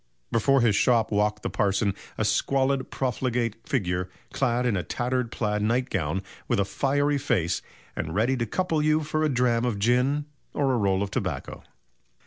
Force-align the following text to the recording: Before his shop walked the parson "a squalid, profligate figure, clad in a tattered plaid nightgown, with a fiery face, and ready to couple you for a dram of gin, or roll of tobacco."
Before 0.31 0.61
his 0.61 0.75
shop 0.75 1.11
walked 1.11 1.43
the 1.43 1.49
parson 1.51 1.93
"a 2.17 2.25
squalid, 2.25 2.89
profligate 2.89 3.57
figure, 3.69 4.09
clad 4.33 4.65
in 4.65 4.75
a 4.75 4.81
tattered 4.81 5.31
plaid 5.31 5.61
nightgown, 5.61 6.23
with 6.47 6.59
a 6.59 6.65
fiery 6.65 7.19
face, 7.19 7.61
and 7.95 8.15
ready 8.15 8.35
to 8.37 8.47
couple 8.47 8.81
you 8.81 9.01
for 9.01 9.23
a 9.23 9.29
dram 9.29 9.63
of 9.63 9.77
gin, 9.77 10.25
or 10.55 10.75
roll 10.75 11.03
of 11.03 11.11
tobacco." 11.11 11.61